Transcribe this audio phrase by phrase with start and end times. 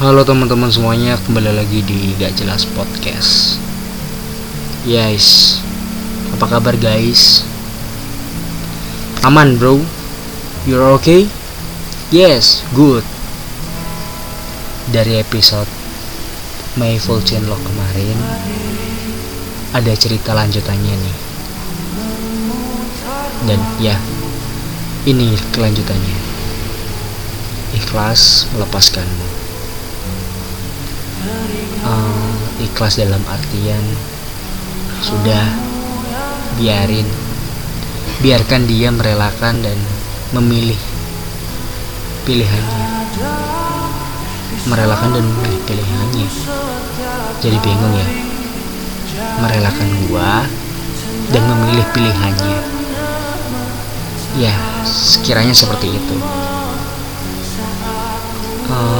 [0.00, 3.60] Halo teman-teman semuanya, kembali lagi di Gak Jelas Podcast.
[4.88, 5.60] Guys,
[6.32, 7.44] apa kabar guys?
[9.28, 9.76] Aman bro?
[10.64, 11.28] You're okay?
[12.08, 13.04] Yes, good.
[14.88, 15.68] Dari episode
[16.80, 18.16] My Full Chainlock kemarin,
[19.76, 21.16] ada cerita lanjutannya nih.
[23.52, 24.00] Dan ya,
[25.04, 26.18] ini kelanjutannya.
[27.76, 29.39] Ikhlas melepaskanmu
[31.84, 33.84] uh, ikhlas dalam artian
[35.00, 35.44] sudah
[36.60, 37.08] biarin.
[38.20, 39.78] Biarkan dia merelakan dan
[40.36, 40.76] memilih
[42.28, 42.86] pilihannya.
[44.68, 46.28] Merelakan dan memilih pilihannya.
[47.40, 48.08] Jadi bingung ya.
[49.40, 50.44] Merelakan gua
[51.32, 52.60] dan memilih pilihannya.
[54.36, 54.52] Ya
[54.84, 56.16] sekiranya seperti itu.
[58.70, 58.99] Um,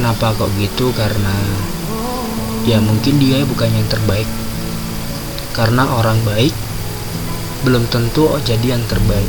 [0.00, 0.96] kenapa kok gitu?
[0.96, 1.36] Karena
[2.64, 4.24] ya mungkin dia bukan yang terbaik.
[5.52, 6.56] Karena orang baik
[7.68, 9.28] belum tentu oh jadi yang terbaik.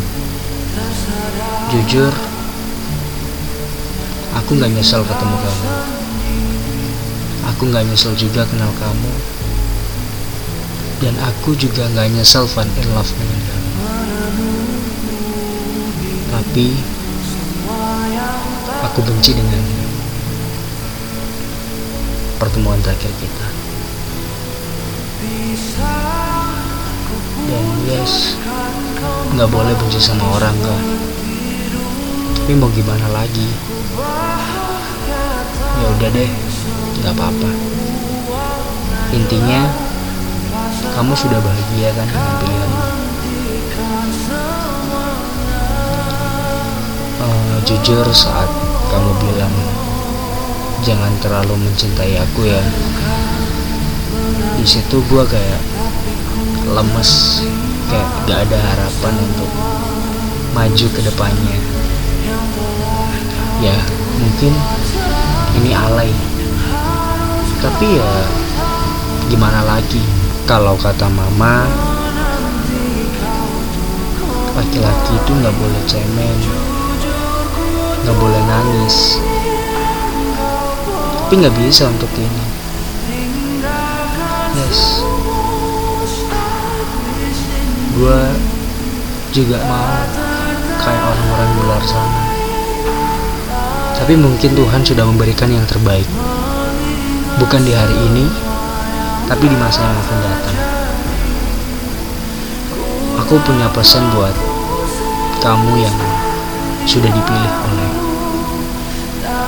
[1.76, 2.16] Jujur
[4.32, 5.70] aku nggak nyesel ketemu kamu.
[7.52, 9.12] Aku nggak nyesel juga kenal kamu.
[11.04, 13.72] Dan aku juga nggak nyesel fun in love dengan kamu.
[16.32, 16.68] Tapi
[18.88, 19.81] aku benci dengan
[22.42, 23.48] pertemuan terakhir kita.
[27.46, 28.34] Dan yes
[29.38, 30.82] nggak boleh benci sama orang kan
[32.42, 33.48] tapi mau gimana lagi?
[35.78, 36.32] Ya udah deh
[37.00, 37.52] nggak apa-apa.
[39.14, 39.70] Intinya
[40.98, 42.82] kamu sudah bahagia kan dengan pilihanmu?
[47.22, 48.50] Uh, jujur saat
[48.90, 49.56] kamu bilang
[50.82, 52.62] jangan terlalu mencintai aku ya.
[54.58, 55.62] Di situ gue kayak
[56.74, 57.42] lemes
[57.90, 59.52] kayak gak ada harapan untuk
[60.58, 61.60] maju ke depannya.
[63.62, 63.78] Ya
[64.18, 64.54] mungkin
[65.62, 66.12] ini alay.
[67.62, 68.12] Tapi ya
[69.30, 70.02] gimana lagi?
[70.50, 71.70] Kalau kata mama
[74.52, 76.38] laki-laki itu nggak boleh cemen
[78.04, 79.16] nggak boleh nangis
[81.32, 82.44] tapi nggak bisa untuk ini.
[84.52, 85.00] Yes.
[87.96, 88.20] Gue
[89.32, 89.96] juga mau
[90.76, 92.24] kayak orang-orang di luar sana.
[93.96, 96.04] Tapi mungkin Tuhan sudah memberikan yang terbaik.
[97.40, 98.28] Bukan di hari ini
[99.32, 100.58] tapi di masa yang akan datang.
[103.24, 104.36] Aku punya pesan buat
[105.40, 105.96] kamu yang
[106.84, 107.91] sudah dipilih oleh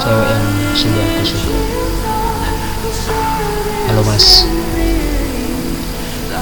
[0.04, 1.56] cewek yang sudah aku suka.
[3.88, 4.44] Halo mas.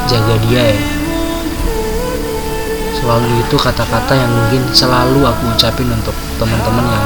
[0.09, 0.81] Jaga dia ya.
[2.97, 7.05] Selalu itu kata-kata yang mungkin selalu aku ucapin untuk teman-teman yang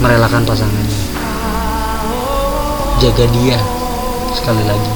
[0.00, 1.00] merelakan pasangannya.
[2.96, 3.60] Jaga dia
[4.32, 4.92] sekali lagi.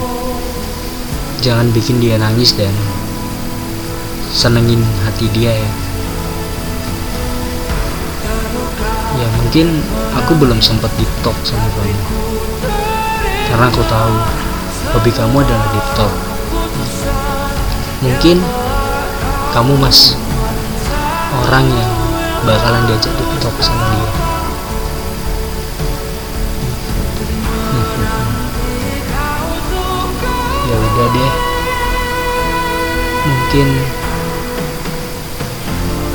[1.44, 2.72] Jangan bikin dia nangis dan
[4.32, 5.70] senengin hati dia ya
[9.50, 9.82] mungkin
[10.14, 11.98] aku belum sempat di talk sama kamu.
[13.50, 14.14] Karena aku tahu
[14.94, 16.14] hobi kamu adalah deep talk
[17.98, 18.38] mungkin
[19.50, 20.14] kamu mas
[21.34, 21.90] orang yang
[22.46, 24.06] bakalan diajak deep talk sama dia.
[30.70, 31.32] Ya udah deh.
[33.26, 33.68] Mungkin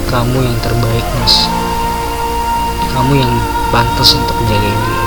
[0.07, 1.51] kamu yang terbaik mas
[2.95, 3.33] kamu yang
[3.75, 5.03] pantas untuk menjagain dia.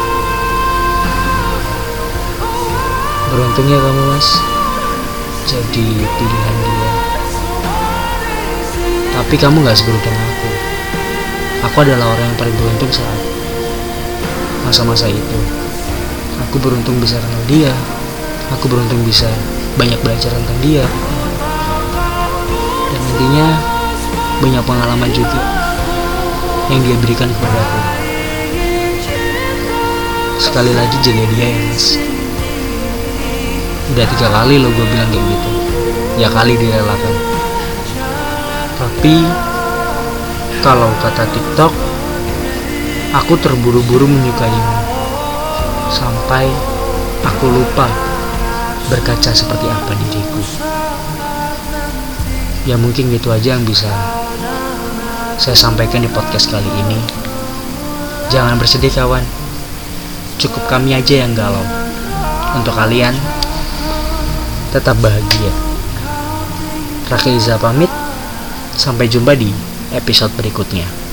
[3.33, 4.29] Beruntungnya kamu mas.
[5.49, 6.91] Jadi pilihan dia.
[9.17, 10.51] Tapi kamu gak seberuntung aku.
[11.65, 13.21] Aku adalah orang yang paling beruntung saat
[14.69, 15.39] masa-masa itu.
[16.45, 17.73] Aku beruntung bisa kenal dia.
[18.53, 19.33] Aku beruntung bisa
[19.81, 20.85] banyak belajar tentang dia.
[22.93, 23.49] Dan intinya
[24.45, 25.68] banyak pengalaman juga
[26.69, 27.81] yang dia berikan kepada aku.
[30.39, 31.99] Sekali lagi jaga dia ya mas
[33.89, 35.51] udah tiga kali lo gue bilang kayak gitu.
[36.21, 37.15] Ya kali direlakan
[38.79, 39.27] tapi
[40.63, 41.73] kalau kata TikTok
[43.17, 44.77] aku terburu-buru menyukaimu.
[45.89, 46.47] Sampai
[47.25, 47.89] aku lupa
[48.93, 50.43] berkaca seperti apa diriku.
[52.69, 53.89] Ya mungkin gitu aja yang bisa
[55.39, 56.99] saya sampaikan di podcast kali ini
[58.29, 59.23] jangan bersedih kawan
[60.39, 61.67] cukup kami aja yang galau.
[62.55, 63.13] Untuk kalian,
[64.71, 65.53] tetap bahagia.
[67.11, 67.91] Raka Iza pamit,
[68.79, 69.51] sampai jumpa di
[69.93, 71.08] episode berikutnya.